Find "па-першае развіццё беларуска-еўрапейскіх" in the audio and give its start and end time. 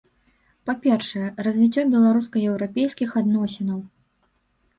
0.69-3.09